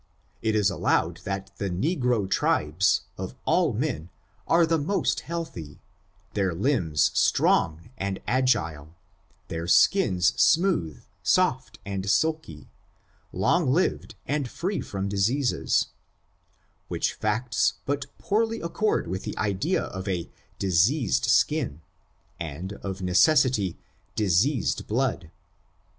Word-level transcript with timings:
It 0.41 0.55
is 0.55 0.71
allowed 0.71 1.17
that 1.25 1.51
the 1.57 1.69
negro 1.69 2.27
tribes, 2.27 3.01
of 3.19 3.35
all 3.45 3.71
men, 3.71 4.09
are 4.47 4.65
the 4.65 4.79
most 4.79 5.19
healthy, 5.19 5.79
their 6.33 6.55
limbs 6.55 7.11
strong 7.13 7.91
and 7.99 8.19
agile, 8.25 8.95
their 9.47 9.67
skins 9.67 10.33
smooth, 10.41 11.03
soft 11.21 11.77
and 11.85 12.09
silky— 12.09 12.67
long 13.31 13.71
lived 13.71 14.15
and 14.25 14.49
free 14.49 14.81
from 14.81 15.07
diseases; 15.07 15.89
which 16.87 17.13
facts 17.13 17.73
but 17.85 18.07
poorly 18.17 18.59
accord 18.59 19.07
with 19.07 19.21
the 19.21 19.37
idea 19.37 19.83
of 19.83 20.07
a 20.07 20.31
diseased 20.57 21.25
skin 21.25 21.79
and, 22.39 22.73
of 22.73 23.03
necessity, 23.03 23.77
diseas 24.15 24.79
ed 24.81 24.87
blood. 24.87 25.31